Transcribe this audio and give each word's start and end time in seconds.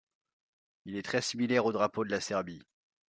Il 0.85 0.95
est 0.97 1.03
très 1.05 1.21
similaire 1.21 1.67
au 1.67 1.71
drapeau 1.71 2.03
de 2.03 2.09
la 2.09 2.19
Serbie. 2.19 2.63